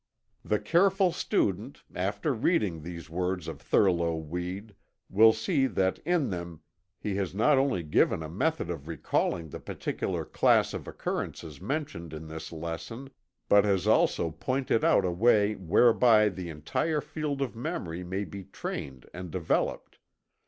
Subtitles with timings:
[0.43, 4.73] The careful student, after reading these words of Thurlow Weed,
[5.11, 6.61] will see that in them
[6.97, 12.13] he has not only given a method of recalling the particular class of occurrences mentioned
[12.13, 13.11] in this lesson,
[13.47, 18.45] but has also pointed out a way whereby the entire field of memory may be
[18.45, 19.99] trained and developed.